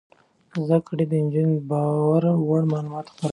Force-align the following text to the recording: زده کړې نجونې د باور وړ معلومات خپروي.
زده 0.61 0.77
کړې 0.87 1.05
نجونې 1.25 1.57
د 1.61 1.65
باور 1.69 2.23
وړ 2.47 2.61
معلومات 2.71 3.05
خپروي. 3.09 3.29